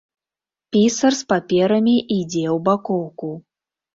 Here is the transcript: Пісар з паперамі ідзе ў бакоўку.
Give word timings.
Пісар 0.75 1.11
з 1.19 1.27
паперамі 1.33 1.95
ідзе 2.17 2.43
ў 2.55 2.57
бакоўку. 2.69 3.29